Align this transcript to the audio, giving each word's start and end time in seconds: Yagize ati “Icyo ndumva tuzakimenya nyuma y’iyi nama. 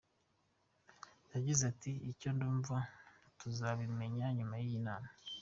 Yagize 1.33 1.61
ati 1.71 1.91
“Icyo 2.11 2.29
ndumva 2.35 2.75
tuzakimenya 3.39 4.25
nyuma 4.37 4.55
y’iyi 4.61 4.79
nama. 4.85 5.09